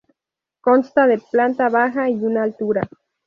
[0.61, 2.81] Consta de planta baja y una altura.